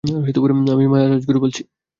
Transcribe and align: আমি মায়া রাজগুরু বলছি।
আমি 0.73 0.85
মায়া 0.87 1.07
রাজগুরু 1.09 1.39
বলছি। 1.39 1.61